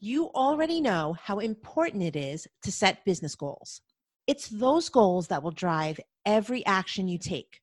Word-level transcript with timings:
You 0.00 0.30
already 0.32 0.80
know 0.80 1.16
how 1.20 1.40
important 1.40 2.04
it 2.04 2.14
is 2.14 2.46
to 2.62 2.70
set 2.70 3.04
business 3.04 3.34
goals. 3.34 3.80
It's 4.28 4.46
those 4.46 4.88
goals 4.88 5.26
that 5.26 5.42
will 5.42 5.50
drive 5.50 5.98
every 6.24 6.64
action 6.66 7.08
you 7.08 7.18
take. 7.18 7.58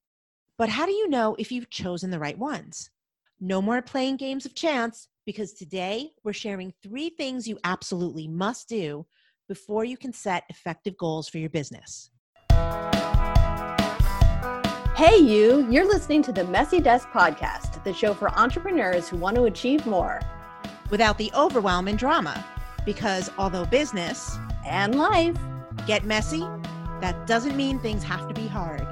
But 0.58 0.68
how 0.68 0.86
do 0.86 0.92
you 0.92 1.08
know 1.08 1.38
if 1.40 1.50
you've 1.50 1.70
chosen 1.70 2.12
the 2.12 2.20
right 2.20 2.38
ones? 2.38 2.90
No 3.40 3.62
more 3.62 3.82
playing 3.82 4.18
games 4.18 4.46
of 4.46 4.54
chance 4.54 5.08
because 5.26 5.54
today 5.54 6.12
we're 6.26 6.34
sharing 6.34 6.74
three 6.84 7.10
things 7.10 7.48
you 7.48 7.58
absolutely 7.64 8.28
must 8.28 8.68
do 8.68 9.06
before 9.48 9.86
you 9.86 9.96
can 9.96 10.12
set 10.12 10.44
effective 10.50 10.98
goals 10.98 11.30
for 11.30 11.38
your 11.38 11.50
business. 11.50 12.10
Hey, 14.98 15.20
you, 15.20 15.66
you're 15.72 15.88
listening 15.88 16.22
to 16.24 16.34
the 16.34 16.44
Messy 16.44 16.82
Desk 16.82 17.08
Podcast, 17.14 17.82
the 17.86 17.94
show 17.94 18.14
for 18.14 18.30
entrepreneurs 18.38 19.08
who 19.08 19.16
want 19.16 19.38
to 19.38 19.46
achieve 19.46 19.86
more 19.86 20.20
without 20.90 21.18
the 21.18 21.32
overwhelm 21.36 21.88
and 21.88 21.98
drama. 21.98 22.46
Because 22.86 23.32
although 23.38 23.66
business 23.66 24.38
and 24.66 24.96
life 24.96 25.38
get 25.88 26.06
messy, 26.06 26.46
that 27.02 27.28
doesn't 27.28 27.56
mean 27.56 27.80
things 27.80 28.04
have 28.04 28.28
to 28.28 28.34
be 28.34 28.48
hard. 28.48 28.86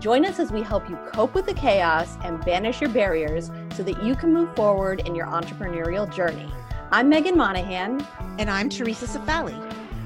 Join 0.00 0.24
us 0.24 0.38
as 0.38 0.52
we 0.52 0.62
help 0.62 0.88
you 0.88 0.96
cope 1.12 1.34
with 1.34 1.46
the 1.46 1.54
chaos 1.54 2.16
and 2.22 2.44
banish 2.44 2.80
your 2.80 2.90
barriers 2.90 3.50
so 3.74 3.82
that 3.82 4.02
you 4.02 4.14
can 4.14 4.32
move 4.32 4.54
forward 4.54 5.00
in 5.06 5.14
your 5.14 5.26
entrepreneurial 5.26 6.12
journey. 6.12 6.50
I'm 6.92 7.10
Meghan 7.10 7.34
Monaghan. 7.34 8.06
And 8.38 8.50
I'm 8.50 8.68
Theresa 8.68 9.06
Cifali. 9.06 9.56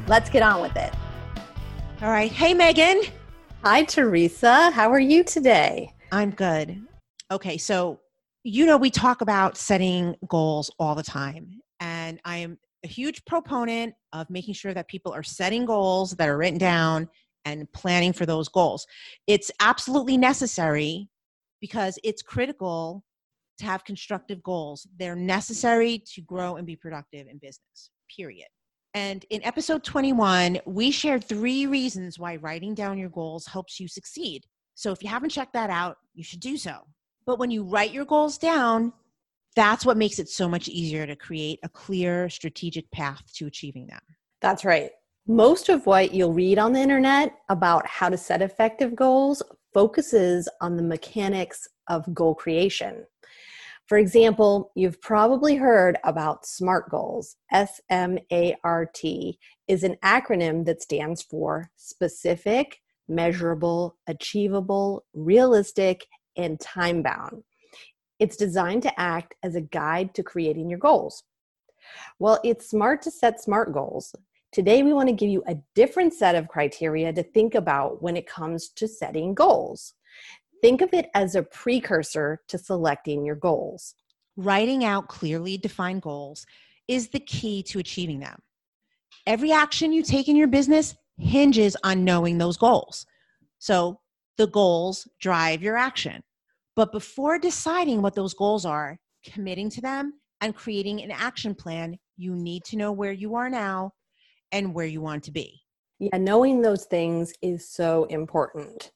Let's 0.07 0.31
get 0.31 0.43
on 0.43 0.63
with 0.63 0.77
it. 0.77 0.95
All 2.01 2.11
right. 2.11 2.31
Hey, 2.31 2.55
Meghan. 2.55 3.11
Hi, 3.65 3.83
Theresa. 3.83 4.71
How 4.71 4.91
are 4.91 5.01
you 5.01 5.23
today? 5.25 5.93
I'm 6.13 6.31
good. 6.31 6.81
Okay. 7.31 7.59
So 7.59 8.01
you 8.43 8.67
know, 8.67 8.77
we 8.77 8.91
talk 8.91 9.21
about 9.21 9.57
setting 9.57 10.17
goals 10.27 10.71
all 10.79 10.95
the 10.95 11.03
time. 11.03 11.61
And 11.81 12.21
I 12.25 12.39
am 12.39 12.59
a 12.85 12.89
huge 12.89 13.25
proponent 13.25 13.95
of 14.13 14.31
making 14.31 14.55
sure 14.55 14.73
that 14.75 14.89
people 14.89 15.13
are 15.13 15.23
setting 15.23 15.65
goals 15.65 16.13
that 16.13 16.29
are 16.29 16.39
written 16.39 16.59
down 16.59 17.09
and 17.45 17.71
planning 17.73 18.13
for 18.13 18.27
those 18.27 18.49
goals. 18.49 18.87
It's 19.27 19.51
absolutely 19.61 20.17
necessary 20.17 21.09
because 21.61 21.99
it's 22.03 22.23
critical 22.23 23.05
to 23.59 23.67
have 23.67 23.85
constructive 23.85 24.43
goals. 24.43 24.87
They're 24.99 25.17
necessary 25.17 26.03
to 26.15 26.23
grow 26.23 26.57
and 26.57 26.67
be 26.67 26.77
productive 26.77 27.27
in 27.29 27.39
business, 27.39 27.91
period. 28.15 28.49
And 28.95 29.25
in 29.31 29.45
episode 29.45 29.85
21, 29.85 30.61
we 30.67 30.91
shared 30.91 31.25
three 31.25 31.67
reasons 31.67 32.19
why 32.19 32.37
writing 32.37 32.75
down 32.75 32.99
your 32.99 33.11
goals 33.11 33.47
helps 33.47 33.79
you 33.79 33.87
succeed. 33.87 34.45
So 34.75 34.91
if 34.91 35.03
you 35.03 35.09
haven't 35.09 35.31
checked 35.31 35.53
that 35.53 35.71
out, 35.71 35.97
you 36.15 36.25
should 36.25 36.41
do 36.41 36.57
so. 36.57 36.87
But 37.27 37.39
when 37.39 37.51
you 37.51 37.63
write 37.65 37.93
your 37.93 38.05
goals 38.05 38.39
down, 38.39 38.93
that's 39.57 39.85
what 39.85 39.97
makes 39.97 40.19
it 40.19 40.29
so 40.29 40.49
much 40.49 40.69
easier 40.69 41.07
to 41.07 41.17
create 41.17 41.59
a 41.63 41.69
clear 41.69 42.29
strategic 42.29 42.91
path 42.91 43.23
to 43.35 43.47
achieving 43.47 43.87
them. 43.87 44.01
That's 44.41 44.65
right. 44.65 44.91
Most 45.27 45.69
of 45.69 45.87
what 45.87 46.15
you'll 46.15 46.33
read 46.33 46.59
on 46.59 46.73
the 46.73 46.81
internet 46.81 47.35
about 47.49 47.87
how 47.87 48.09
to 48.09 48.17
set 48.17 48.43
effective 48.43 48.97
goals 48.97 49.43
focuses 49.73 50.49
on 50.61 50.77
the 50.77 50.83
mechanics 50.83 51.69
of 51.89 52.13
goal 52.15 52.35
creation. 52.35 53.05
For 53.87 53.99
example, 53.99 54.71
you've 54.77 55.01
probably 55.01 55.57
heard 55.57 55.99
about 56.05 56.47
SMART 56.47 56.91
goals. 56.91 57.37
S 57.53 57.81
M 57.91 58.19
A 58.33 58.57
R 58.63 58.87
T 58.87 59.39
is 59.67 59.83
an 59.83 59.97
acronym 60.05 60.65
that 60.67 60.81
stands 60.81 61.23
for 61.23 61.71
specific, 61.77 62.79
measurable, 63.09 63.97
achievable, 64.07 65.05
realistic, 65.13 66.07
and 66.41 66.61
time 66.61 67.03
bound. 67.03 67.43
It's 68.19 68.37
designed 68.37 68.83
to 68.83 69.01
act 69.01 69.35
as 69.43 69.55
a 69.55 69.61
guide 69.61 70.15
to 70.15 70.23
creating 70.23 70.69
your 70.69 70.79
goals. 70.79 71.25
Well, 72.19 72.39
it's 72.45 72.69
smart 72.69 73.03
to 73.03 73.11
set 73.11 73.41
SMART 73.41 73.73
goals. 73.73 74.15
Today, 74.53 74.83
we 74.83 74.93
want 74.93 75.09
to 75.09 75.15
give 75.15 75.31
you 75.31 75.43
a 75.47 75.57
different 75.75 76.13
set 76.13 76.35
of 76.35 76.49
criteria 76.49 77.13
to 77.13 77.23
think 77.23 77.55
about 77.55 78.03
when 78.03 78.17
it 78.17 78.27
comes 78.27 78.69
to 78.71 78.89
setting 78.89 79.33
goals. 79.33 79.95
Think 80.61 80.83
of 80.83 80.93
it 80.93 81.09
as 81.15 81.35
a 81.35 81.43
precursor 81.43 82.41
to 82.49 82.59
selecting 82.59 83.25
your 83.25 83.37
goals. 83.37 83.95
Writing 84.37 84.85
out 84.85 85.09
clearly 85.09 85.57
defined 85.57 86.03
goals 86.03 86.47
is 86.89 87.09
the 87.09 87.21
key 87.21 87.63
to 87.63 87.79
achieving 87.79 88.21
them. 88.21 88.43
Every 89.27 89.53
action 89.53 89.93
you 89.93 90.03
take 90.03 90.29
in 90.29 90.37
your 90.37 90.49
business 90.49 90.97
hinges 91.19 91.77
on 91.85 92.05
knowing 92.05 92.39
those 92.39 92.57
goals. 92.57 93.07
So 93.59 94.01
the 94.37 94.49
goals 94.49 95.07
drive 95.21 95.63
your 95.63 95.77
action. 95.77 96.23
But 96.81 96.93
before 96.93 97.39
deciding 97.39 98.01
what 98.01 98.15
those 98.15 98.33
goals 98.33 98.65
are, 98.65 98.99
committing 99.23 99.69
to 99.69 99.83
them 99.83 100.15
and 100.41 100.57
creating 100.57 101.03
an 101.03 101.11
action 101.11 101.55
plan, 101.55 101.99
you 102.17 102.35
need 102.35 102.65
to 102.65 102.79
know 102.79 102.91
where 102.91 103.13
you 103.13 103.35
are 103.35 103.51
now 103.51 103.93
and 104.51 104.73
where 104.73 104.87
you 104.87 105.03
want 105.03 105.23
to 105.25 105.31
be. 105.31 105.61
Yeah, 105.99 106.17
knowing 106.17 106.63
those 106.63 106.87
things 106.87 107.35
is 107.43 107.69
so 107.69 108.05
important. 108.05 108.93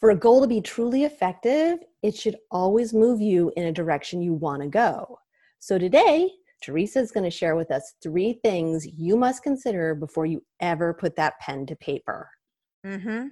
For 0.00 0.10
a 0.10 0.16
goal 0.16 0.40
to 0.40 0.48
be 0.48 0.60
truly 0.60 1.04
effective, 1.04 1.78
it 2.02 2.16
should 2.16 2.34
always 2.50 2.92
move 2.92 3.20
you 3.20 3.52
in 3.56 3.66
a 3.66 3.72
direction 3.72 4.20
you 4.20 4.34
want 4.34 4.60
to 4.62 4.68
go. 4.68 5.16
So 5.60 5.78
today, 5.78 6.28
Theresa 6.60 6.98
is 6.98 7.12
going 7.12 7.22
to 7.22 7.30
share 7.30 7.54
with 7.54 7.70
us 7.70 7.94
three 8.02 8.40
things 8.42 8.84
you 8.84 9.16
must 9.16 9.44
consider 9.44 9.94
before 9.94 10.26
you 10.26 10.42
ever 10.58 10.92
put 10.92 11.14
that 11.14 11.38
pen 11.38 11.66
to 11.66 11.76
paper. 11.76 12.28
Mm-hmm. 12.84 13.28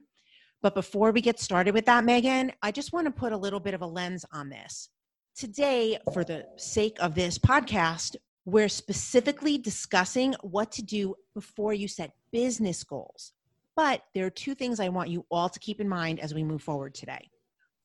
But 0.60 0.74
before 0.74 1.12
we 1.12 1.20
get 1.20 1.38
started 1.38 1.72
with 1.72 1.86
that, 1.86 2.04
Meghan, 2.04 2.52
I 2.62 2.72
just 2.72 2.92
want 2.92 3.06
to 3.06 3.12
put 3.12 3.32
a 3.32 3.36
little 3.36 3.60
bit 3.60 3.74
of 3.74 3.82
a 3.82 3.86
lens 3.86 4.24
on 4.32 4.48
this. 4.48 4.88
Today, 5.36 5.98
for 6.12 6.24
the 6.24 6.46
sake 6.56 6.96
of 7.00 7.14
this 7.14 7.38
podcast, 7.38 8.16
we're 8.44 8.68
specifically 8.68 9.56
discussing 9.58 10.34
what 10.40 10.72
to 10.72 10.82
do 10.82 11.14
before 11.34 11.74
you 11.74 11.86
set 11.86 12.12
business 12.32 12.82
goals. 12.82 13.32
But 13.76 14.02
there 14.14 14.26
are 14.26 14.30
two 14.30 14.56
things 14.56 14.80
I 14.80 14.88
want 14.88 15.10
you 15.10 15.24
all 15.30 15.48
to 15.48 15.60
keep 15.60 15.80
in 15.80 15.88
mind 15.88 16.18
as 16.18 16.34
we 16.34 16.42
move 16.42 16.62
forward 16.62 16.94
today. 16.94 17.30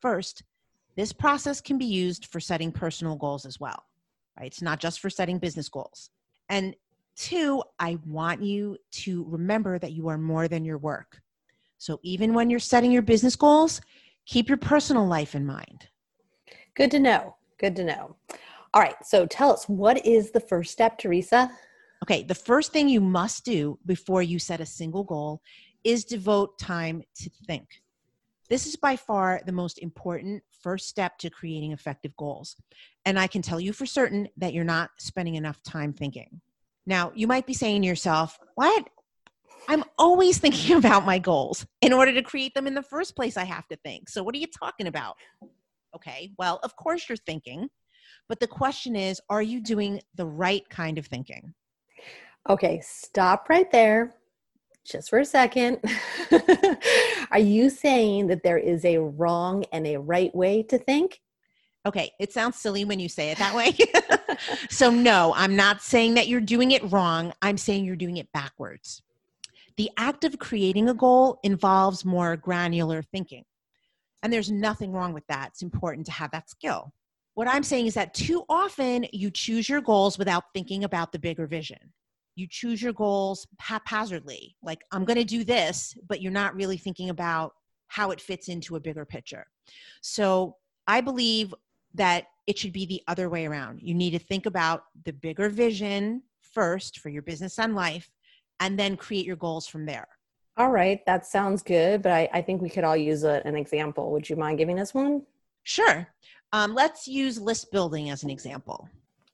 First, 0.01 0.41
this 0.95 1.13
process 1.13 1.61
can 1.61 1.77
be 1.77 1.85
used 1.85 2.25
for 2.27 2.39
setting 2.39 2.71
personal 2.71 3.15
goals 3.15 3.45
as 3.45 3.59
well, 3.59 3.83
right? 4.39 4.47
It's 4.47 4.61
not 4.61 4.79
just 4.79 4.99
for 4.99 5.11
setting 5.11 5.37
business 5.37 5.69
goals. 5.69 6.09
And 6.49 6.75
two, 7.15 7.61
I 7.77 7.99
want 8.07 8.41
you 8.41 8.77
to 8.91 9.25
remember 9.27 9.77
that 9.77 9.91
you 9.91 10.07
are 10.07 10.17
more 10.17 10.47
than 10.47 10.65
your 10.65 10.79
work. 10.79 11.21
So 11.83 11.99
even 12.01 12.33
when 12.33 12.49
you're 12.49 12.61
setting 12.61 12.93
your 12.93 13.01
business 13.01 13.35
goals, 13.35 13.81
keep 14.25 14.47
your 14.47 14.57
personal 14.57 15.05
life 15.05 15.35
in 15.35 15.45
mind. 15.45 15.89
Good 16.77 16.91
to 16.91 16.99
know. 16.99 17.35
Good 17.59 17.75
to 17.75 17.83
know. 17.83 18.15
All 18.73 18.81
right. 18.81 18.95
So 19.03 19.25
tell 19.25 19.51
us 19.51 19.67
what 19.67 20.05
is 20.05 20.31
the 20.31 20.39
first 20.39 20.71
step, 20.71 20.97
Theresa? 20.97 21.51
Okay. 22.01 22.23
The 22.23 22.35
first 22.35 22.71
thing 22.71 22.87
you 22.87 23.01
must 23.01 23.43
do 23.43 23.77
before 23.85 24.21
you 24.21 24.39
set 24.39 24.61
a 24.61 24.65
single 24.65 25.03
goal 25.03 25.41
is 25.83 26.05
devote 26.05 26.57
time 26.57 27.03
to 27.15 27.29
think. 27.47 27.67
This 28.47 28.65
is 28.65 28.77
by 28.77 28.95
far 28.95 29.41
the 29.45 29.51
most 29.51 29.77
important 29.79 30.41
first 30.61 30.87
step 30.87 31.17
to 31.17 31.29
creating 31.29 31.73
effective 31.73 32.15
goals. 32.15 32.55
And 33.03 33.19
I 33.19 33.27
can 33.27 33.41
tell 33.41 33.59
you 33.59 33.73
for 33.73 33.85
certain 33.85 34.29
that 34.37 34.53
you're 34.53 34.63
not 34.63 34.91
spending 34.99 35.35
enough 35.35 35.61
time 35.63 35.91
thinking. 35.91 36.39
Now, 36.85 37.11
you 37.13 37.27
might 37.27 37.45
be 37.45 37.53
saying 37.53 37.81
to 37.81 37.87
yourself, 37.89 38.39
What? 38.55 38.87
I'm 39.67 39.83
always 39.97 40.37
thinking 40.37 40.77
about 40.77 41.05
my 41.05 41.19
goals. 41.19 41.65
In 41.81 41.93
order 41.93 42.13
to 42.13 42.21
create 42.21 42.53
them 42.53 42.67
in 42.67 42.73
the 42.73 42.83
first 42.83 43.15
place, 43.15 43.37
I 43.37 43.43
have 43.43 43.67
to 43.67 43.75
think. 43.77 44.09
So, 44.09 44.23
what 44.23 44.35
are 44.35 44.39
you 44.39 44.47
talking 44.47 44.87
about? 44.87 45.15
Okay, 45.95 46.31
well, 46.37 46.59
of 46.63 46.75
course 46.75 47.07
you're 47.07 47.17
thinking, 47.17 47.69
but 48.27 48.39
the 48.39 48.47
question 48.47 48.95
is 48.95 49.21
are 49.29 49.41
you 49.41 49.61
doing 49.61 50.01
the 50.15 50.25
right 50.25 50.67
kind 50.69 50.97
of 50.97 51.05
thinking? 51.05 51.53
Okay, 52.49 52.81
stop 52.83 53.47
right 53.49 53.71
there 53.71 54.15
just 54.85 55.09
for 55.09 55.19
a 55.19 55.25
second. 55.25 55.79
are 57.31 57.39
you 57.39 57.69
saying 57.69 58.27
that 58.27 58.43
there 58.43 58.57
is 58.57 58.83
a 58.85 58.97
wrong 58.97 59.63
and 59.71 59.87
a 59.87 59.97
right 59.97 60.33
way 60.35 60.63
to 60.63 60.77
think? 60.77 61.21
Okay, 61.85 62.11
it 62.19 62.31
sounds 62.31 62.57
silly 62.57 62.85
when 62.85 62.99
you 62.99 63.09
say 63.09 63.31
it 63.31 63.37
that 63.39 63.55
way. 63.55 63.75
so, 64.69 64.89
no, 64.89 65.33
I'm 65.35 65.55
not 65.55 65.81
saying 65.81 66.13
that 66.13 66.27
you're 66.27 66.41
doing 66.41 66.71
it 66.71 66.91
wrong. 66.91 67.33
I'm 67.41 67.57
saying 67.57 67.83
you're 67.85 67.95
doing 67.95 68.17
it 68.17 68.31
backwards. 68.31 69.01
The 69.77 69.89
act 69.97 70.23
of 70.23 70.39
creating 70.39 70.89
a 70.89 70.93
goal 70.93 71.39
involves 71.43 72.05
more 72.05 72.37
granular 72.37 73.01
thinking. 73.01 73.43
And 74.21 74.31
there's 74.31 74.51
nothing 74.51 74.91
wrong 74.91 75.13
with 75.13 75.25
that. 75.27 75.49
It's 75.49 75.61
important 75.61 76.05
to 76.05 76.11
have 76.11 76.31
that 76.31 76.49
skill. 76.49 76.93
What 77.33 77.47
I'm 77.47 77.63
saying 77.63 77.87
is 77.87 77.95
that 77.95 78.13
too 78.13 78.43
often 78.47 79.05
you 79.11 79.31
choose 79.31 79.67
your 79.67 79.81
goals 79.81 80.17
without 80.17 80.43
thinking 80.53 80.83
about 80.83 81.11
the 81.11 81.19
bigger 81.19 81.47
vision. 81.47 81.79
You 82.35 82.47
choose 82.49 82.81
your 82.81 82.93
goals 82.93 83.47
haphazardly, 83.59 84.55
like, 84.63 84.81
I'm 84.91 85.05
going 85.05 85.17
to 85.17 85.23
do 85.23 85.43
this, 85.43 85.95
but 86.07 86.21
you're 86.21 86.31
not 86.31 86.55
really 86.55 86.77
thinking 86.77 87.09
about 87.09 87.53
how 87.87 88.11
it 88.11 88.21
fits 88.21 88.47
into 88.49 88.75
a 88.75 88.79
bigger 88.79 89.05
picture. 89.05 89.45
So 90.01 90.55
I 90.87 91.01
believe 91.01 91.53
that 91.93 92.25
it 92.47 92.57
should 92.57 92.73
be 92.73 92.85
the 92.85 93.01
other 93.07 93.29
way 93.29 93.45
around. 93.45 93.81
You 93.81 93.93
need 93.93 94.11
to 94.11 94.19
think 94.19 94.45
about 94.45 94.85
the 95.05 95.13
bigger 95.13 95.49
vision 95.49 96.23
first 96.41 96.99
for 96.99 97.09
your 97.09 97.21
business 97.21 97.59
and 97.59 97.75
life 97.75 98.09
and 98.59 98.77
then 98.77 98.95
create 98.95 99.25
your 99.25 99.35
goals 99.35 99.67
from 99.67 99.85
there. 99.85 100.07
All 100.55 100.69
right, 100.69 101.03
that 101.05 101.25
sounds 101.25 101.63
good, 101.63 102.01
but 102.03 102.11
I, 102.11 102.29
I 102.31 102.41
think 102.41 102.61
we 102.61 102.69
could 102.69 102.83
all 102.83 102.95
use 102.95 103.23
a, 103.23 103.41
an 103.45 103.55
example. 103.55 104.11
Would 104.11 104.29
you 104.29 104.35
mind 104.35 104.59
giving 104.59 104.79
us 104.79 104.93
one? 104.93 105.23
Sure. 105.63 106.07
Um, 106.51 106.75
let's 106.75 107.07
use 107.07 107.39
list 107.39 107.71
building 107.71 108.11
as 108.11 108.23
an 108.23 108.29
example. 108.29 108.87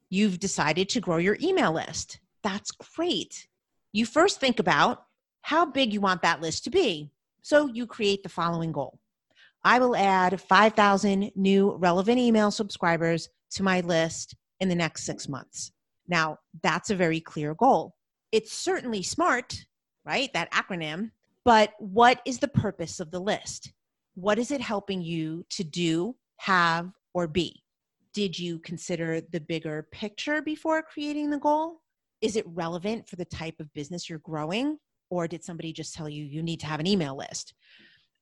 You've 0.10 0.39
decided 0.39 0.88
to 0.89 1.01
grow 1.01 1.18
your 1.18 1.38
email 1.42 1.74
list. 1.74 2.19
That's 2.42 2.71
great. 2.71 3.48
You 3.92 4.06
first 4.06 4.39
think 4.39 4.60
about 4.60 5.06
how 5.42 5.65
big 5.65 5.94
you 5.94 6.00
want 6.00 6.22
that 6.22 6.42
list 6.42 6.63
to 6.63 6.69
be. 6.69 7.12
So 7.42 7.68
you 7.68 7.86
create 7.86 8.24
the 8.24 8.30
following 8.30 8.72
goal 8.72 9.00
I 9.63 9.80
will 9.80 9.95
add 9.95 10.39
5,000 10.39 11.31
new 11.36 11.75
relevant 11.75 12.18
email 12.18 12.50
subscribers 12.51 13.30
to 13.51 13.63
my 13.63 13.81
list 13.81 14.36
in 14.60 14.69
the 14.69 14.75
next 14.75 15.04
six 15.04 15.27
months. 15.27 15.72
Now, 16.07 16.38
that's 16.63 16.89
a 16.89 16.95
very 16.95 17.19
clear 17.19 17.54
goal. 17.54 17.95
It's 18.31 18.54
certainly 18.54 19.04
SMART, 19.04 19.66
right? 20.06 20.31
That 20.34 20.52
acronym. 20.52 21.12
But 21.46 21.74
what 21.80 22.22
is 22.26 22.40
the 22.40 22.48
purpose 22.48 23.00
of 23.00 23.12
the 23.12 23.20
list? 23.20 23.72
What 24.16 24.38
is 24.38 24.52
it 24.52 24.62
helping 24.62 25.02
you 25.02 25.46
to 25.52 25.64
do, 25.64 26.16
have, 26.38 26.92
or 27.14 27.28
be? 27.28 27.64
Did 28.14 28.38
you 28.38 28.60
consider 28.60 29.22
the 29.22 29.40
bigger 29.40 29.88
picture 29.92 30.42
before 30.42 30.81
creating 30.81 31.30
the 31.30 31.40
goal? 31.40 31.81
Is 32.22 32.36
it 32.36 32.46
relevant 32.48 33.08
for 33.08 33.16
the 33.16 33.26
type 33.26 33.60
of 33.60 33.74
business 33.74 34.10
you're 34.10 34.20
growing? 34.20 34.78
Or 35.10 35.28
did 35.28 35.44
somebody 35.44 35.74
just 35.74 35.94
tell 35.94 36.10
you 36.10 36.24
you 36.24 36.44
need 36.44 36.60
to 36.60 36.66
have 36.68 36.80
an 36.80 36.88
email 36.88 37.18
list? 37.18 37.54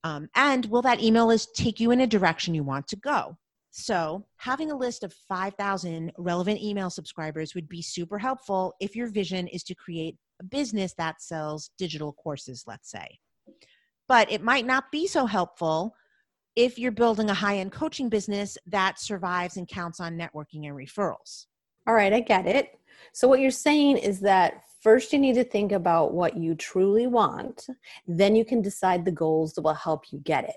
Um, 0.03 0.29
and 0.35 0.65
will 0.67 0.83
that 0.83 1.01
email 1.01 1.25
list 1.25 1.55
take 1.55 1.79
you 1.79 1.91
in 1.91 2.01
a 2.01 2.07
direction 2.07 2.53
you 2.53 2.63
want 2.63 2.87
to 2.89 2.95
go? 2.95 3.37
So, 3.71 4.25
having 4.37 4.71
a 4.71 4.77
list 4.77 5.03
of 5.03 5.13
5,000 5.13 6.11
relevant 6.17 6.61
email 6.61 6.89
subscribers 6.89 7.53
would 7.53 7.69
be 7.69 7.81
super 7.81 8.17
helpful 8.17 8.73
if 8.79 8.95
your 8.95 9.07
vision 9.07 9.47
is 9.47 9.63
to 9.63 9.75
create 9.75 10.15
a 10.39 10.43
business 10.43 10.93
that 10.97 11.21
sells 11.21 11.69
digital 11.77 12.13
courses, 12.13 12.63
let's 12.65 12.89
say. 12.89 13.19
But 14.07 14.31
it 14.31 14.41
might 14.41 14.65
not 14.65 14.91
be 14.91 15.05
so 15.05 15.25
helpful 15.25 15.93
if 16.55 16.79
you're 16.79 16.91
building 16.91 17.29
a 17.29 17.35
high 17.35 17.57
end 17.57 17.71
coaching 17.71 18.09
business 18.09 18.57
that 18.65 18.99
survives 18.99 19.57
and 19.57 19.67
counts 19.67 19.99
on 19.99 20.17
networking 20.17 20.65
and 20.67 20.75
referrals. 20.75 21.45
All 21.87 21.93
right, 21.93 22.11
I 22.11 22.19
get 22.19 22.47
it. 22.47 22.79
So, 23.13 23.27
what 23.27 23.39
you're 23.39 23.51
saying 23.51 23.97
is 23.97 24.19
that 24.21 24.63
first 24.81 25.13
you 25.13 25.19
need 25.19 25.35
to 25.35 25.43
think 25.43 25.71
about 25.71 26.13
what 26.13 26.35
you 26.37 26.55
truly 26.55 27.07
want, 27.07 27.67
then 28.07 28.35
you 28.35 28.43
can 28.43 28.61
decide 28.61 29.05
the 29.05 29.11
goals 29.11 29.53
that 29.53 29.61
will 29.61 29.73
help 29.73 30.11
you 30.11 30.19
get 30.19 30.45
it. 30.45 30.55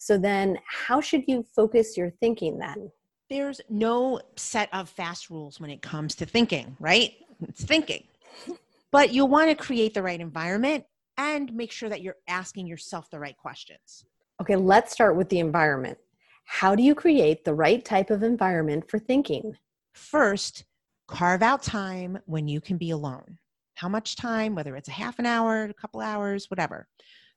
So 0.00 0.16
then, 0.16 0.58
how 0.66 1.02
should 1.02 1.24
you 1.28 1.44
focus 1.54 1.94
your 1.94 2.10
thinking 2.10 2.58
then? 2.58 2.90
There's 3.28 3.60
no 3.68 4.22
set 4.34 4.70
of 4.72 4.88
fast 4.88 5.28
rules 5.28 5.60
when 5.60 5.68
it 5.68 5.82
comes 5.82 6.14
to 6.16 6.26
thinking, 6.26 6.74
right? 6.80 7.12
It's 7.46 7.64
thinking. 7.64 8.04
But 8.92 9.12
you'll 9.12 9.28
want 9.28 9.50
to 9.50 9.54
create 9.54 9.94
the 9.94 10.02
right 10.02 10.18
environment 10.18 10.84
and 11.16 11.54
make 11.54 11.70
sure 11.70 11.88
that 11.88 12.02
you're 12.02 12.16
asking 12.26 12.66
yourself 12.66 13.08
the 13.08 13.20
right 13.20 13.36
questions. 13.36 14.04
Okay, 14.42 14.56
let's 14.56 14.90
start 14.90 15.14
with 15.14 15.28
the 15.28 15.38
environment. 15.38 15.96
How 16.44 16.74
do 16.74 16.82
you 16.82 16.96
create 16.96 17.44
the 17.44 17.54
right 17.54 17.84
type 17.84 18.10
of 18.10 18.24
environment 18.24 18.90
for 18.90 18.98
thinking? 18.98 19.56
First, 19.94 20.64
carve 21.06 21.40
out 21.40 21.62
time 21.62 22.18
when 22.26 22.48
you 22.48 22.60
can 22.60 22.78
be 22.78 22.90
alone. 22.90 23.38
How 23.76 23.88
much 23.88 24.16
time, 24.16 24.56
whether 24.56 24.74
it's 24.74 24.88
a 24.88 24.92
half 24.92 25.20
an 25.20 25.26
hour, 25.26 25.62
a 25.66 25.74
couple 25.74 26.00
hours, 26.00 26.50
whatever 26.50 26.88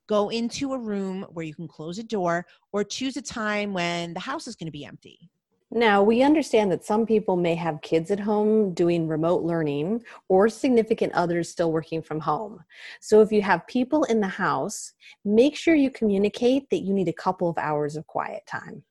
go 0.08 0.30
into 0.30 0.74
a 0.74 0.80
room 0.80 1.26
where 1.32 1.46
you 1.46 1.56
can 1.56 1.68
close 1.68 1.98
a 1.98 2.04
door 2.04 2.46
or 2.72 2.84
choose 2.84 3.18
a 3.18 3.22
time 3.22 3.74
when 3.74 4.14
the 4.14 4.20
house 4.20 4.48
is 4.48 4.56
going 4.56 4.68
to 4.68 4.72
be 4.72 4.86
empty. 4.86 5.30
Now, 5.76 6.04
we 6.04 6.22
understand 6.22 6.72
that 6.72 6.86
some 6.86 7.04
people 7.04 7.36
may 7.36 7.56
have 7.56 7.82
kids 7.82 8.12
at 8.12 8.20
home 8.20 8.76
doing 8.76 9.08
remote 9.08 9.42
learning 9.42 10.04
or 10.30 10.48
significant 10.48 11.14
others 11.14 11.50
still 11.50 11.72
working 11.72 12.04
from 12.04 12.20
home. 12.20 12.64
So, 13.02 13.22
if 13.22 13.32
you 13.32 13.42
have 13.42 13.66
people 13.66 14.04
in 14.04 14.20
the 14.20 14.28
house, 14.28 14.94
make 15.26 15.56
sure 15.56 15.74
you 15.74 15.90
communicate 15.90 16.70
that 16.70 16.84
you 16.84 16.94
need 16.94 17.08
a 17.08 17.14
couple 17.14 17.50
of 17.50 17.58
hours 17.58 17.96
of 17.96 18.06
quiet 18.06 18.44
time. 18.46 18.84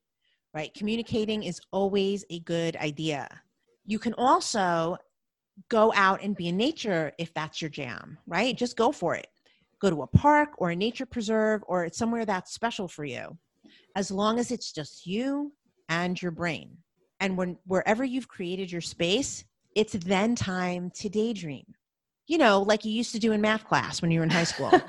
Right. 0.55 0.75
Communicating 0.75 1.45
is 1.45 1.61
always 1.71 2.25
a 2.31 2.41
good 2.41 2.75
idea. 2.77 3.29
You 3.87 4.01
can 4.01 4.15
also 4.15 4.97
go 5.69 5.93
out 5.95 6.21
and 6.21 6.37
be 6.37 6.49
in 6.49 6.57
nature 6.57 7.13
if 7.17 7.33
that's 7.33 7.63
your 7.63 7.71
jam, 7.71 8.19
right? 8.27 8.57
Just 8.57 8.77
go 8.77 8.91
for 8.91 9.15
it 9.15 9.29
go 9.83 9.91
to 9.91 10.03
a 10.03 10.07
park 10.07 10.51
or 10.59 10.71
a 10.71 10.77
nature 10.77 11.05
preserve 11.05 11.63
or 11.67 11.85
it's 11.85 11.99
somewhere 11.99 12.25
that's 12.25 12.55
special 12.55 12.87
for 12.87 13.05
you 13.05 13.37
as 13.97 14.11
long 14.11 14.39
as 14.39 14.53
it's 14.53 14.73
just 14.73 15.07
you 15.07 15.53
and 15.89 16.23
your 16.23 16.31
brain. 16.31 16.71
And 17.21 17.37
when 17.37 17.59
wherever 17.67 18.05
you've 18.05 18.29
created 18.29 18.71
your 18.71 18.81
space 18.81 19.45
it's 19.75 19.95
then 19.95 20.35
time 20.35 20.91
to 20.97 21.09
daydream. 21.09 21.65
You 22.29 22.39
know 22.39 22.63
like 22.63 22.85
you 22.85 22.93
used 22.93 23.13
to 23.13 23.19
do 23.19 23.33
in 23.33 23.41
math 23.41 23.65
class 23.65 24.01
when 24.01 24.11
you 24.11 24.21
were 24.21 24.25
in 24.25 24.31
high 24.31 24.45
school. 24.45 24.71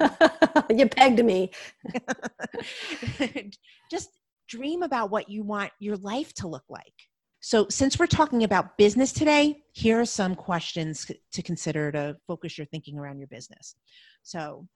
You 0.70 0.88
pegged 0.88 1.24
me. 1.26 1.52
Just 3.92 4.10
dream 4.48 4.84
about 4.84 5.10
what 5.10 5.28
you 5.28 5.44
want 5.44 5.72
your 5.80 5.98
life 5.98 6.34
to 6.36 6.48
look 6.48 6.64
like. 6.70 6.94
So 7.42 7.68
since 7.70 7.98
we're 7.98 8.06
talking 8.06 8.44
about 8.44 8.78
business 8.78 9.12
today 9.12 9.64
here 9.74 10.00
are 10.00 10.06
some 10.06 10.36
questions 10.36 11.10
to 11.32 11.42
consider 11.42 11.92
to 11.92 12.16
focus 12.28 12.58
your 12.58 12.68
thinking 12.68 12.98
around 12.98 13.18
your 13.18 13.28
business. 13.28 13.76
So 14.22 14.68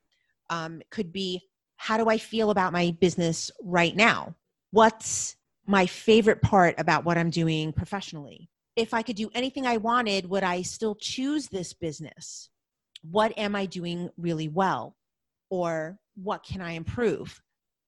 um, 0.49 0.81
could 0.89 1.11
be 1.11 1.41
how 1.77 1.97
do 1.97 2.09
I 2.09 2.17
feel 2.17 2.49
about 2.49 2.73
my 2.73 2.95
business 2.99 3.51
right 3.61 3.95
now? 3.95 4.35
What's 4.71 5.35
my 5.65 5.85
favorite 5.85 6.41
part 6.41 6.75
about 6.77 7.05
what 7.05 7.17
I'm 7.17 7.29
doing 7.29 7.71
professionally? 7.71 8.49
If 8.75 8.93
I 8.93 9.01
could 9.01 9.15
do 9.15 9.29
anything 9.33 9.65
I 9.65 9.77
wanted, 9.77 10.29
would 10.29 10.43
I 10.43 10.61
still 10.61 10.95
choose 10.95 11.47
this 11.47 11.73
business? 11.73 12.49
What 13.01 13.37
am 13.37 13.55
I 13.55 13.65
doing 13.65 14.09
really 14.17 14.47
well? 14.47 14.95
Or 15.49 15.97
what 16.15 16.43
can 16.43 16.61
I 16.61 16.71
improve? 16.71 17.41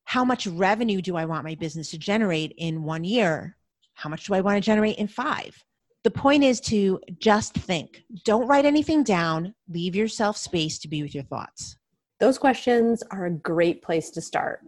How 0.06 0.23
much 0.23 0.47
revenue 0.47 1.01
do 1.01 1.15
I 1.15 1.25
want 1.25 1.44
my 1.44 1.56
business 1.56 1.91
to 1.91 1.97
generate 1.97 2.53
in 2.57 2.83
one 2.83 3.03
year? 3.03 3.57
How 3.94 4.09
much 4.09 4.25
do 4.25 4.33
I 4.33 4.41
want 4.41 4.56
to 4.57 4.65
generate 4.65 4.97
in 4.97 5.07
five? 5.07 5.61
The 6.03 6.11
point 6.11 6.44
is 6.44 6.61
to 6.61 7.00
just 7.19 7.53
think. 7.53 8.03
Don't 8.23 8.47
write 8.47 8.65
anything 8.65 9.03
down. 9.03 9.53
Leave 9.67 9.95
yourself 9.95 10.38
space 10.38 10.79
to 10.79 10.88
be 10.88 11.03
with 11.03 11.13
your 11.13 11.25
thoughts. 11.25 11.75
Those 12.19 12.38
questions 12.38 13.01
are 13.12 13.25
a 13.25 13.31
great 13.31 13.81
place 13.81 14.10
to 14.12 14.21
start. 14.21 14.62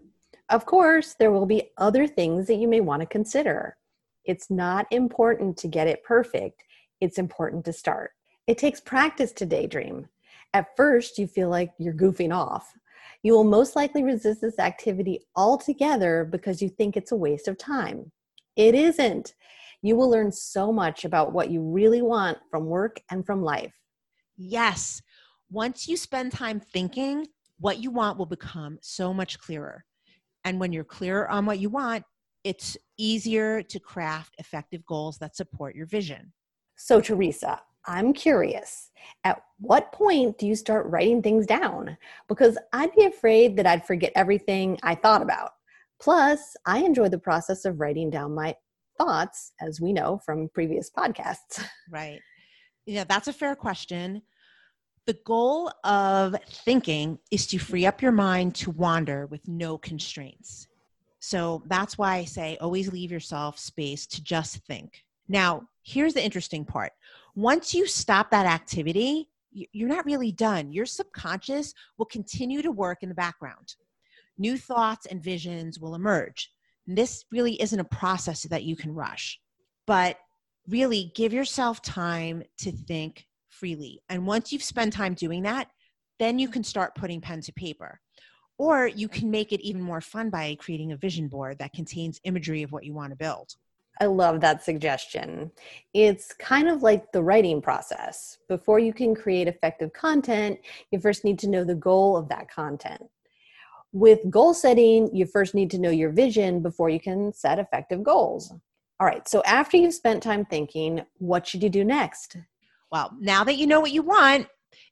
Of 0.49 0.65
course, 0.65 1.15
there 1.15 1.31
will 1.31 1.45
be 1.45 1.71
other 1.77 2.07
things 2.07 2.47
that 2.47 2.55
you 2.55 2.67
may 2.67 2.79
want 2.79 3.01
to 3.01 3.05
consider. 3.05 3.77
It's 4.23 4.49
not 4.49 4.87
important 4.91 5.57
to 5.57 5.67
get 5.67 5.87
it 5.87 6.03
perfect, 6.03 6.63
it's 7.01 7.17
important 7.17 7.65
to 7.65 7.73
start. 7.73 8.11
It 8.47 8.57
takes 8.57 8.79
practice 8.79 9.31
to 9.33 9.45
daydream. 9.45 10.07
At 10.53 10.75
first, 10.77 11.17
you 11.17 11.27
feel 11.27 11.49
like 11.49 11.71
you're 11.77 11.93
goofing 11.93 12.33
off. 12.33 12.71
You 13.23 13.33
will 13.33 13.43
most 13.43 13.75
likely 13.75 14.03
resist 14.03 14.41
this 14.41 14.59
activity 14.59 15.19
altogether 15.35 16.27
because 16.29 16.61
you 16.61 16.69
think 16.69 16.95
it's 16.95 17.11
a 17.11 17.17
waste 17.17 17.47
of 17.47 17.57
time. 17.57 18.11
It 18.55 18.75
isn't. 18.75 19.33
You 19.81 19.95
will 19.95 20.09
learn 20.09 20.31
so 20.31 20.71
much 20.71 21.05
about 21.05 21.33
what 21.33 21.49
you 21.49 21.61
really 21.61 22.01
want 22.01 22.37
from 22.49 22.65
work 22.65 23.01
and 23.09 23.25
from 23.25 23.41
life. 23.41 23.73
Yes. 24.37 25.01
Once 25.49 25.87
you 25.87 25.97
spend 25.97 26.31
time 26.31 26.59
thinking, 26.59 27.27
what 27.61 27.81
you 27.81 27.91
want 27.91 28.17
will 28.17 28.25
become 28.25 28.79
so 28.81 29.13
much 29.13 29.39
clearer. 29.39 29.85
And 30.43 30.59
when 30.59 30.73
you're 30.73 30.83
clearer 30.83 31.29
on 31.29 31.45
what 31.45 31.59
you 31.59 31.69
want, 31.69 32.03
it's 32.43 32.75
easier 32.97 33.61
to 33.61 33.79
craft 33.79 34.35
effective 34.39 34.83
goals 34.85 35.19
that 35.19 35.35
support 35.35 35.75
your 35.75 35.85
vision. 35.85 36.33
So, 36.75 36.99
Theresa, 36.99 37.61
I'm 37.85 38.13
curious 38.13 38.89
at 39.23 39.41
what 39.59 39.91
point 39.91 40.39
do 40.39 40.47
you 40.47 40.55
start 40.55 40.87
writing 40.87 41.21
things 41.21 41.45
down? 41.45 41.97
Because 42.27 42.57
I'd 42.73 42.95
be 42.95 43.05
afraid 43.05 43.55
that 43.57 43.67
I'd 43.67 43.85
forget 43.85 44.11
everything 44.15 44.79
I 44.81 44.95
thought 44.95 45.21
about. 45.21 45.51
Plus, 46.01 46.55
I 46.65 46.79
enjoy 46.79 47.09
the 47.09 47.19
process 47.19 47.65
of 47.65 47.79
writing 47.79 48.09
down 48.09 48.33
my 48.33 48.55
thoughts, 48.97 49.53
as 49.61 49.79
we 49.79 49.93
know 49.93 50.19
from 50.25 50.49
previous 50.49 50.89
podcasts. 50.89 51.63
Right. 51.91 52.19
Yeah, 52.85 53.03
that's 53.03 53.27
a 53.27 53.33
fair 53.33 53.55
question. 53.55 54.23
The 55.11 55.19
goal 55.25 55.69
of 55.83 56.37
thinking 56.63 57.19
is 57.31 57.45
to 57.47 57.57
free 57.57 57.85
up 57.85 58.01
your 58.01 58.13
mind 58.13 58.55
to 58.55 58.71
wander 58.71 59.25
with 59.25 59.45
no 59.45 59.77
constraints. 59.77 60.69
So 61.19 61.63
that's 61.65 61.97
why 61.97 62.15
I 62.15 62.23
say 62.23 62.57
always 62.61 62.89
leave 62.89 63.11
yourself 63.11 63.59
space 63.59 64.07
to 64.07 64.23
just 64.23 64.65
think. 64.67 65.03
Now, 65.27 65.63
here's 65.83 66.13
the 66.13 66.23
interesting 66.23 66.63
part. 66.63 66.93
Once 67.35 67.73
you 67.73 67.87
stop 67.87 68.31
that 68.31 68.45
activity, 68.45 69.27
you're 69.51 69.89
not 69.89 70.05
really 70.05 70.31
done. 70.31 70.71
Your 70.71 70.85
subconscious 70.85 71.73
will 71.97 72.05
continue 72.05 72.61
to 72.61 72.71
work 72.71 73.03
in 73.03 73.09
the 73.09 73.15
background. 73.15 73.75
New 74.37 74.57
thoughts 74.57 75.07
and 75.07 75.21
visions 75.21 75.77
will 75.77 75.93
emerge. 75.93 76.49
And 76.87 76.97
this 76.97 77.25
really 77.33 77.61
isn't 77.61 77.77
a 77.81 77.83
process 77.83 78.43
that 78.43 78.63
you 78.63 78.77
can 78.77 78.95
rush, 78.95 79.41
but 79.85 80.15
really 80.69 81.11
give 81.15 81.33
yourself 81.33 81.81
time 81.81 82.43
to 82.59 82.71
think 82.71 83.25
freely. 83.61 84.01
And 84.09 84.25
once 84.25 84.51
you've 84.51 84.63
spent 84.63 84.91
time 84.91 85.13
doing 85.13 85.43
that, 85.43 85.67
then 86.17 86.39
you 86.39 86.49
can 86.49 86.63
start 86.63 86.95
putting 86.95 87.21
pen 87.21 87.41
to 87.41 87.53
paper. 87.53 87.99
Or 88.57 88.87
you 88.87 89.07
can 89.07 89.29
make 89.29 89.51
it 89.51 89.61
even 89.61 89.81
more 89.81 90.01
fun 90.01 90.31
by 90.31 90.57
creating 90.59 90.91
a 90.91 90.97
vision 90.97 91.27
board 91.27 91.59
that 91.59 91.73
contains 91.73 92.19
imagery 92.23 92.63
of 92.63 92.71
what 92.71 92.85
you 92.85 92.95
want 92.95 93.11
to 93.11 93.15
build. 93.15 93.51
I 93.99 94.05
love 94.05 94.41
that 94.41 94.63
suggestion. 94.63 95.51
It's 95.93 96.33
kind 96.33 96.69
of 96.69 96.81
like 96.81 97.11
the 97.11 97.21
writing 97.21 97.61
process. 97.61 98.39
Before 98.49 98.79
you 98.79 98.93
can 98.93 99.13
create 99.13 99.47
effective 99.47 99.93
content, 99.93 100.59
you 100.89 100.99
first 100.99 101.23
need 101.23 101.37
to 101.39 101.49
know 101.49 101.63
the 101.63 101.75
goal 101.75 102.17
of 102.17 102.27
that 102.29 102.49
content. 102.49 103.03
With 103.93 104.27
goal 104.31 104.55
setting, 104.55 105.15
you 105.15 105.27
first 105.27 105.53
need 105.53 105.69
to 105.71 105.77
know 105.77 105.91
your 105.91 106.09
vision 106.09 106.63
before 106.63 106.89
you 106.89 106.99
can 106.99 107.31
set 107.31 107.59
effective 107.59 108.01
goals. 108.01 108.51
All 108.99 109.07
right, 109.07 109.27
so 109.27 109.43
after 109.43 109.77
you've 109.77 109.93
spent 109.93 110.23
time 110.23 110.45
thinking, 110.45 111.01
what 111.19 111.45
should 111.45 111.61
you 111.61 111.69
do 111.69 111.83
next? 111.83 112.37
Well, 112.91 113.15
now 113.19 113.43
that 113.45 113.55
you 113.55 113.67
know 113.67 113.79
what 113.79 113.91
you 113.91 114.01
want, 114.01 114.47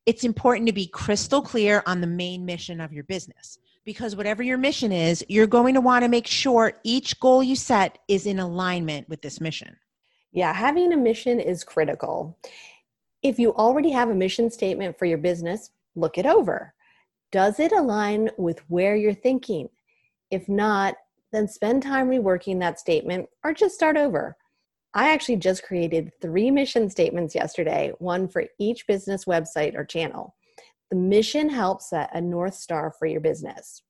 it's 0.05 0.23
important 0.23 0.67
to 0.67 0.73
be 0.73 0.87
crystal 0.87 1.41
clear 1.41 1.83
on 1.85 2.01
the 2.01 2.07
main 2.07 2.45
mission 2.45 2.79
of 2.79 2.93
your 2.93 3.03
business. 3.03 3.59
Because 3.85 4.15
whatever 4.15 4.43
your 4.43 4.57
mission 4.57 4.91
is, 4.91 5.25
you're 5.27 5.47
going 5.47 5.73
to 5.73 5.81
want 5.81 6.03
to 6.03 6.09
make 6.09 6.27
sure 6.27 6.73
each 6.83 7.19
goal 7.19 7.43
you 7.43 7.55
set 7.55 7.97
is 8.07 8.25
in 8.25 8.39
alignment 8.39 9.09
with 9.09 9.21
this 9.21 9.41
mission. 9.41 9.75
Yeah, 10.31 10.53
having 10.53 10.93
a 10.93 10.97
mission 10.97 11.39
is 11.39 11.63
critical. 11.63 12.37
If 13.23 13.39
you 13.39 13.53
already 13.55 13.89
have 13.91 14.09
a 14.09 14.15
mission 14.15 14.49
statement 14.49 14.97
for 14.97 15.05
your 15.05 15.17
business, 15.17 15.71
look 15.95 16.17
it 16.17 16.25
over. 16.25 16.73
Does 17.31 17.59
it 17.59 17.71
align 17.71 18.29
with 18.37 18.59
where 18.69 18.95
you're 18.95 19.13
thinking? 19.13 19.69
If 20.31 20.47
not, 20.47 20.95
then 21.31 21.47
spend 21.47 21.83
time 21.83 22.09
reworking 22.09 22.59
that 22.59 22.79
statement 22.79 23.27
or 23.43 23.53
just 23.53 23.75
start 23.75 23.97
over. 23.97 24.37
I 24.93 25.11
actually 25.11 25.35
just 25.37 25.63
created 25.63 26.11
three 26.21 26.49
mission 26.49 26.89
statements 26.89 27.35
yesterday, 27.35 27.91
one 27.99 28.27
for 28.27 28.45
each 28.59 28.87
business 28.87 29.25
website 29.25 29.75
or 29.75 29.85
channel. 29.85 30.35
The 30.89 30.97
mission 30.97 31.49
helps 31.49 31.91
set 31.91 32.09
a 32.13 32.21
North 32.21 32.55
Star 32.55 32.91
for 32.97 33.05
your 33.05 33.21
business. 33.21 33.83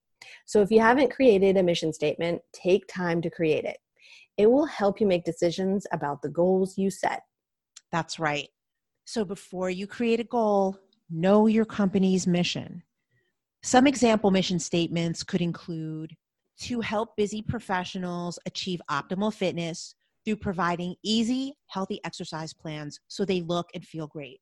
So 0.44 0.60
if 0.60 0.70
you 0.70 0.80
haven't 0.80 1.10
created 1.10 1.56
a 1.56 1.62
mission 1.62 1.92
statement, 1.94 2.42
take 2.52 2.86
time 2.86 3.22
to 3.22 3.30
create 3.30 3.64
it. 3.64 3.78
It 4.36 4.50
will 4.50 4.66
help 4.66 5.00
you 5.00 5.06
make 5.06 5.24
decisions 5.24 5.86
about 5.92 6.20
the 6.20 6.28
goals 6.28 6.76
you 6.76 6.90
set. 6.90 7.22
That's 7.90 8.18
right. 8.18 8.48
So 9.06 9.24
before 9.24 9.70
you 9.70 9.86
create 9.86 10.20
a 10.20 10.24
goal, 10.24 10.76
know 11.10 11.46
your 11.46 11.64
company's 11.64 12.26
mission. 12.26 12.82
Some 13.62 13.86
example 13.86 14.30
mission 14.30 14.58
statements 14.58 15.22
could 15.22 15.40
include 15.40 16.14
to 16.60 16.80
help 16.80 17.16
busy 17.16 17.40
professionals 17.40 18.38
achieve 18.46 18.82
optimal 18.90 19.32
fitness 19.32 19.94
through 20.24 20.36
providing 20.36 20.94
easy, 21.02 21.54
healthy 21.66 22.00
exercise 22.04 22.52
plans 22.52 23.00
so 23.08 23.24
they 23.24 23.42
look 23.42 23.68
and 23.74 23.84
feel 23.84 24.06
great. 24.06 24.40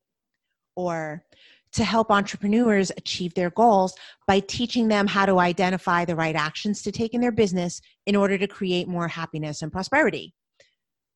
Or 0.77 1.25
to 1.73 1.85
help 1.85 2.11
entrepreneurs 2.11 2.91
achieve 2.97 3.35
their 3.35 3.51
goals 3.51 3.95
by 4.27 4.41
teaching 4.41 4.89
them 4.89 5.07
how 5.07 5.27
to 5.27 5.39
identify 5.39 6.05
the 6.05 6.17
right 6.17 6.35
actions 6.35 6.83
to 6.83 6.93
take 6.93 7.15
in 7.15 7.21
their 7.21 7.33
business 7.33 7.81
in 8.07 8.17
order 8.17 8.39
to 8.39 8.47
create 8.47 8.89
more 8.89 9.09
happiness 9.09 9.63
and 9.63 9.71
prosperity. 9.71 10.35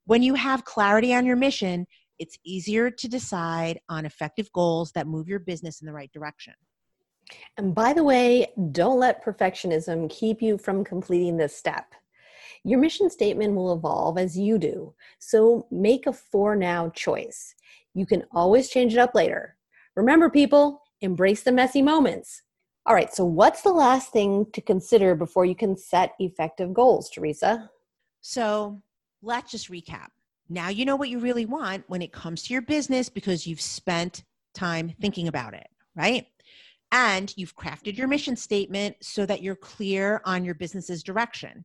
When 0.04 0.23
you 0.23 0.35
have 0.35 0.64
clarity 0.64 1.14
on 1.14 1.25
your 1.25 1.37
mission, 1.37 1.87
it's 2.19 2.38
easier 2.45 2.90
to 2.90 3.09
decide 3.09 3.81
on 3.88 4.04
effective 4.04 4.50
goals 4.52 4.92
that 4.92 5.07
move 5.07 5.28
your 5.28 5.38
business 5.38 5.81
in 5.81 5.87
the 5.87 5.92
right 5.92 6.12
direction. 6.12 6.54
And 7.57 7.75
by 7.75 7.92
the 7.92 8.04
way, 8.04 8.52
don't 8.73 8.99
let 8.99 9.25
perfectionism 9.25 10.11
keep 10.11 10.42
you 10.42 10.59
from 10.59 10.85
completing 10.85 11.37
this 11.37 11.57
step. 11.57 11.95
Your 12.64 12.78
mission 12.78 13.11
statement 13.11 13.54
will 13.54 13.73
evolve 13.73 14.19
as 14.19 14.38
you 14.38 14.57
do, 14.59 14.95
so 15.19 15.66
make 15.71 16.07
a 16.07 16.12
for 16.12 16.54
now 16.54 16.90
choice. 16.90 17.54
You 17.95 18.07
can 18.07 18.25
always 18.33 18.69
change 18.69 18.92
it 18.92 18.99
up 18.99 19.14
later. 19.14 19.57
Remember, 19.97 20.31
people, 20.31 20.83
embrace 21.00 21.42
the 21.42 21.52
messy 21.52 21.83
moments. 21.83 22.42
All 22.87 22.95
right, 22.95 23.12
so 23.12 23.25
what's 23.25 23.62
the 23.62 23.73
last 23.73 24.12
thing 24.12 24.47
to 24.52 24.61
consider 24.61 25.14
before 25.14 25.45
you 25.45 25.54
can 25.54 25.76
set 25.76 26.14
effective 26.19 26.73
goals, 26.73 27.11
Theresa? 27.11 27.71
So 28.21 28.81
let's 29.23 29.50
just 29.50 29.71
recap. 29.71 30.09
Now 30.49 30.69
you 30.69 30.85
know 30.85 30.97
what 30.97 31.09
you 31.09 31.19
really 31.19 31.47
want 31.47 31.85
when 31.88 32.02
it 32.02 32.12
comes 32.12 32.42
to 32.45 32.52
your 32.52 32.62
business 32.62 33.09
because 33.09 33.47
you've 33.47 33.61
spent 33.61 34.25
time 34.54 34.95
thinking 35.00 35.28
about 35.28 35.54
it, 35.54 35.69
right? 35.97 36.26
And 36.92 37.33
you've 37.37 37.57
crafted 37.57 37.97
your 37.97 38.09
mission 38.09 38.37
statement 38.37 38.97
so 39.00 39.26
that 39.26 39.42
you're 39.42 39.57
clear 39.57 40.21
on 40.25 40.45
your 40.45 40.54
business's 40.54 41.02
direction. 41.02 41.64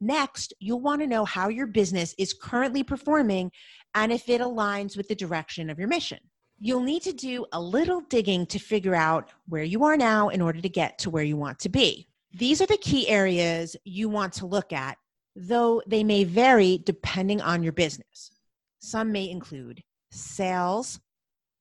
Next, 0.00 0.52
you'll 0.58 0.80
want 0.80 1.00
to 1.00 1.06
know 1.06 1.24
how 1.24 1.48
your 1.48 1.66
business 1.66 2.14
is 2.18 2.34
currently 2.34 2.82
performing 2.82 3.50
and 3.94 4.12
if 4.12 4.28
it 4.28 4.40
aligns 4.40 4.96
with 4.96 5.08
the 5.08 5.14
direction 5.14 5.70
of 5.70 5.78
your 5.78 5.88
mission. 5.88 6.18
You'll 6.58 6.82
need 6.82 7.02
to 7.02 7.12
do 7.12 7.46
a 7.52 7.60
little 7.60 8.00
digging 8.00 8.46
to 8.46 8.58
figure 8.58 8.94
out 8.94 9.30
where 9.48 9.64
you 9.64 9.84
are 9.84 9.96
now 9.96 10.28
in 10.28 10.40
order 10.40 10.60
to 10.60 10.68
get 10.68 10.98
to 10.98 11.10
where 11.10 11.24
you 11.24 11.36
want 11.36 11.58
to 11.60 11.68
be. 11.68 12.06
These 12.32 12.60
are 12.60 12.66
the 12.66 12.76
key 12.76 13.08
areas 13.08 13.76
you 13.84 14.08
want 14.08 14.32
to 14.34 14.46
look 14.46 14.72
at, 14.72 14.96
though 15.36 15.82
they 15.86 16.02
may 16.02 16.24
vary 16.24 16.78
depending 16.78 17.40
on 17.40 17.62
your 17.62 17.72
business. 17.72 18.32
Some 18.80 19.12
may 19.12 19.28
include 19.30 19.82
sales, 20.10 21.00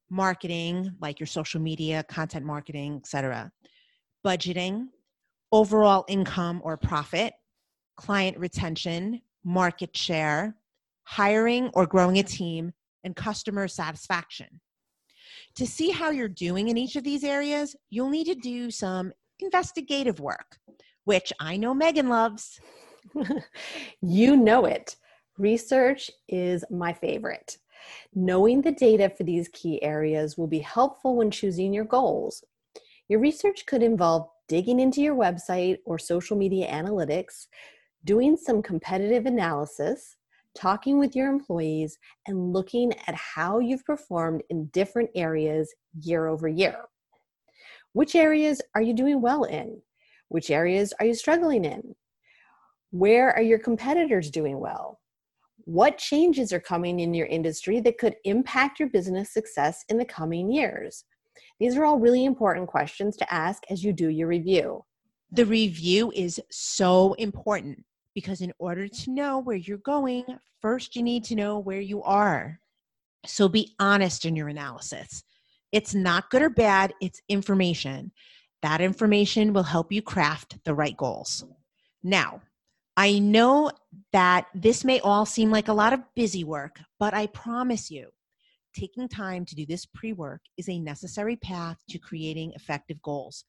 marketing, 0.09 0.95
like 0.99 1.19
your 1.19 1.27
social 1.27 1.61
media, 1.61 2.03
content 2.03 2.45
marketing, 2.45 2.97
etc., 2.97 3.51
budgeting, 4.25 4.87
overall 5.51 6.05
income 6.07 6.61
or 6.63 6.77
profit, 6.77 7.33
client 7.95 8.38
retention, 8.38 9.21
market 9.43 9.95
share, 9.95 10.55
hiring 11.03 11.69
or 11.73 11.85
growing 11.85 12.19
a 12.19 12.23
team, 12.23 12.73
and 13.03 13.15
customer 13.15 13.67
satisfaction. 13.67 14.62
To 15.55 15.67
see 15.67 15.91
how 15.91 16.09
you're 16.09 16.27
doing 16.27 16.69
in 16.69 16.77
each 16.77 16.95
of 16.95 17.03
these 17.03 17.23
areas, 17.23 17.75
you'll 17.89 18.09
need 18.09 18.25
to 18.25 18.35
do 18.35 18.71
some 18.71 19.12
investigative 19.39 20.19
work, 20.19 20.57
which 21.05 21.31
I 21.39 21.57
know 21.57 21.75
Meghan 21.75 22.07
loves. 22.07 22.59
you 24.01 24.35
know 24.35 24.65
it. 24.65 24.95
Research 25.38 26.09
is 26.27 26.63
my 26.69 26.93
favorite. 26.93 27.57
Knowing 28.15 28.62
the 28.62 28.71
data 28.71 29.09
for 29.09 29.23
these 29.23 29.50
key 29.50 29.81
areas 29.83 30.38
will 30.38 30.47
be 30.47 30.59
helpful 30.59 31.17
when 31.17 31.29
choosing 31.29 31.73
your 31.73 31.85
goals. 31.85 32.43
Your 33.09 33.19
research 33.19 33.65
could 33.65 33.83
involve 33.83 34.29
digging 34.47 34.79
into 34.79 35.01
your 35.01 35.15
website 35.15 35.77
or 35.85 35.97
social 35.97 36.38
media 36.38 36.71
analytics, 36.71 37.47
doing 38.05 38.38
some 38.38 38.62
competitive 38.62 39.25
analysis, 39.25 40.17
talking 40.55 41.00
with 41.00 41.15
your 41.15 41.29
employees, 41.29 41.98
and 42.27 42.53
looking 42.53 42.93
at 43.07 43.15
how 43.15 43.60
you've 43.60 43.86
performed 43.86 44.43
in 44.50 44.65
different 44.67 45.10
areas 45.15 45.74
year 46.01 46.27
over 46.27 46.48
year. 46.48 46.86
Which 47.93 48.15
areas 48.15 48.62
are 48.75 48.81
you 48.81 48.93
doing 48.93 49.22
well 49.22 49.43
in? 49.43 49.81
Which 50.29 50.50
areas 50.50 50.93
are 51.00 51.05
you 51.05 51.13
struggling 51.13 51.65
in? 51.65 51.95
Where 52.91 53.31
are 53.31 53.41
your 53.41 53.60
competitors 53.60 54.29
doing 54.29 54.60
well? 54.60 55.00
What 55.65 55.98
changes 55.98 56.51
are 56.51 56.60
coming 56.60 57.00
in 57.00 57.13
your 57.13 57.27
industry 57.27 57.79
that 57.81 57.98
could 57.98 58.15
impact 58.25 58.79
your 58.79 58.89
business 58.89 59.33
success 59.33 59.86
in 59.89 59.98
the 59.98 60.05
coming 60.05 60.51
years? 60.51 61.05
These 61.60 61.77
are 61.77 61.86
all 61.86 62.00
really 62.00 62.25
important 62.25 62.67
questions 62.67 63.15
to 63.17 63.33
ask 63.33 63.63
as 63.69 63.83
you 63.83 63.93
do 63.93 64.10
your 64.10 64.27
review. 64.27 64.83
The 65.31 65.45
review 65.45 66.12
is 66.13 66.39
so 66.51 67.13
important 67.13 67.86
because 68.13 68.41
in 68.41 68.53
order 68.60 68.88
to 68.88 69.12
know 69.12 69.39
where 69.39 69.58
you're 69.58 69.77
going, 69.79 70.24
first 70.62 70.96
you 70.96 71.03
need 71.03 71.24
to 71.25 71.36
know 71.36 71.60
where 71.60 71.82
you 71.82 72.01
are. 72.03 72.60
So 73.25 73.48
be 73.48 73.74
honest 73.79 74.25
in 74.25 74.36
your 74.36 74.50
analysis. 74.50 75.24
It's 75.72 75.96
not 75.96 76.29
good 76.29 76.41
or 76.41 76.50
bad, 76.50 76.93
it's 77.01 77.22
information. 77.29 78.12
That 78.62 78.82
information 78.82 79.53
will 79.53 79.63
help 79.63 79.91
you 79.91 80.01
craft 80.01 80.58
the 80.65 80.74
right 80.74 80.96
goals. 80.96 81.43
Now, 82.03 82.41
I 82.96 83.20
know 83.20 83.72
that 84.12 84.48
this 84.53 84.84
may 84.84 85.00
all 85.00 85.25
seem 85.25 85.50
like 85.50 85.67
a 85.67 85.74
lot 85.74 85.93
of 85.93 86.01
busy 86.15 86.43
work, 86.43 86.79
but 87.00 87.13
I 87.13 87.27
promise 87.27 87.89
you, 87.89 88.10
taking 88.75 89.08
time 89.08 89.46
to 89.46 89.55
do 89.55 89.65
this 89.65 89.86
pre 89.86 90.13
work 90.13 90.41
is 90.58 90.70
a 90.70 90.79
necessary 90.79 91.36
path 91.36 91.77
to 91.89 91.98
creating 91.98 92.53
effective 92.55 93.01
goals. 93.01 93.46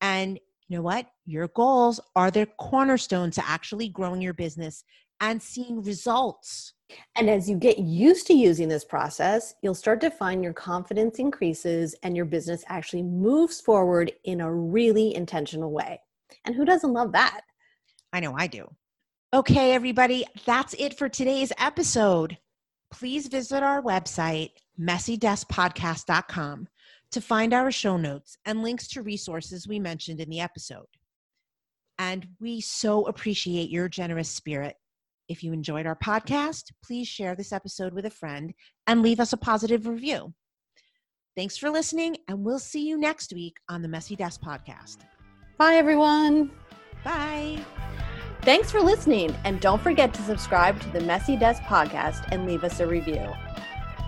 And 0.00 0.38
you 0.68 0.76
know 0.76 0.82
what? 0.82 1.06
Your 1.26 1.48
goals 1.48 2.00
are 2.16 2.30
the 2.30 2.46
cornerstone 2.58 3.30
to 3.32 3.48
actually 3.48 3.88
growing 3.88 4.20
your 4.20 4.34
business 4.34 4.84
and 5.20 5.40
seeing 5.40 5.82
results. 5.82 6.74
And 7.16 7.30
as 7.30 7.48
you 7.48 7.56
get 7.56 7.78
used 7.78 8.26
to 8.26 8.34
using 8.34 8.68
this 8.68 8.84
process, 8.84 9.54
you'll 9.62 9.74
start 9.74 10.00
to 10.02 10.10
find 10.10 10.42
your 10.42 10.52
confidence 10.52 11.18
increases 11.18 11.94
and 12.02 12.16
your 12.16 12.26
business 12.26 12.64
actually 12.68 13.02
moves 13.02 13.60
forward 13.60 14.12
in 14.24 14.40
a 14.40 14.52
really 14.52 15.14
intentional 15.14 15.70
way. 15.70 16.00
And 16.44 16.54
who 16.54 16.64
doesn't 16.64 16.92
love 16.92 17.12
that? 17.12 17.42
I 18.12 18.20
know 18.20 18.34
I 18.36 18.46
do. 18.46 18.68
Okay, 19.32 19.72
everybody, 19.72 20.26
that's 20.44 20.74
it 20.74 20.98
for 20.98 21.08
today's 21.08 21.52
episode. 21.58 22.36
Please 22.90 23.28
visit 23.28 23.62
our 23.62 23.80
website, 23.80 24.50
messydeskpodcast.com, 24.78 26.68
to 27.12 27.20
find 27.20 27.54
our 27.54 27.70
show 27.70 27.96
notes 27.96 28.36
and 28.44 28.62
links 28.62 28.88
to 28.88 29.02
resources 29.02 29.68
we 29.68 29.78
mentioned 29.78 30.20
in 30.20 30.28
the 30.28 30.40
episode. 30.40 30.86
And 31.98 32.26
we 32.40 32.60
so 32.60 33.06
appreciate 33.06 33.70
your 33.70 33.88
generous 33.88 34.28
spirit. 34.28 34.76
If 35.28 35.42
you 35.42 35.52
enjoyed 35.52 35.86
our 35.86 35.96
podcast, 35.96 36.72
please 36.84 37.06
share 37.06 37.36
this 37.36 37.52
episode 37.52 37.92
with 37.92 38.06
a 38.06 38.10
friend 38.10 38.52
and 38.86 39.02
leave 39.02 39.20
us 39.20 39.32
a 39.32 39.36
positive 39.36 39.86
review. 39.86 40.34
Thanks 41.36 41.56
for 41.56 41.70
listening, 41.70 42.16
and 42.28 42.44
we'll 42.44 42.58
see 42.58 42.86
you 42.86 42.98
next 42.98 43.32
week 43.32 43.56
on 43.68 43.80
the 43.80 43.88
Messy 43.88 44.16
Desk 44.16 44.40
Podcast. 44.42 44.98
Bye, 45.56 45.76
everyone. 45.76 46.50
Bye. 47.04 47.64
Thanks 48.42 48.70
for 48.70 48.80
listening, 48.80 49.34
and 49.44 49.60
don't 49.60 49.80
forget 49.80 50.12
to 50.14 50.22
subscribe 50.22 50.80
to 50.80 50.90
the 50.90 51.00
Messy 51.00 51.36
Desk 51.36 51.62
podcast 51.62 52.26
and 52.32 52.46
leave 52.46 52.64
us 52.64 52.80
a 52.80 52.86
review. 52.86 53.26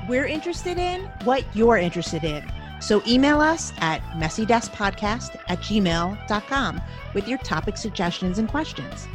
We're 0.09 0.27
interested 0.27 0.77
in 0.77 1.03
what 1.23 1.45
you're 1.55 1.79
interested 1.79 2.25
in. 2.25 2.45
So 2.85 3.03
email 3.07 3.41
us 3.41 3.73
at 3.79 4.03
messydeskpodcast 4.11 5.41
at 5.49 5.59
gmail.com 5.61 6.83
with 7.14 7.26
your 7.26 7.38
topic 7.38 7.79
suggestions 7.79 8.38
and 8.38 8.47
questions. 8.47 9.09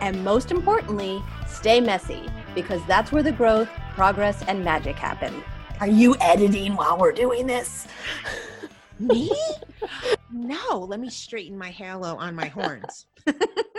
And 0.00 0.24
most 0.24 0.50
importantly, 0.50 1.22
stay 1.46 1.82
messy 1.82 2.30
because 2.54 2.80
that's 2.86 3.12
where 3.12 3.22
the 3.22 3.32
growth, 3.32 3.68
progress, 3.92 4.42
and 4.48 4.64
magic 4.64 4.96
happen. 4.96 5.44
Are 5.80 5.86
you 5.86 6.16
editing 6.18 6.76
while 6.76 6.96
we're 6.96 7.12
doing 7.12 7.46
this? 7.46 7.86
Me? 8.98 9.30
No, 10.32 10.78
let 10.88 10.98
me 10.98 11.10
straighten 11.10 11.58
my 11.58 11.70
halo 11.70 12.16
on 12.16 12.34
my 12.34 12.46
horns. 12.46 13.06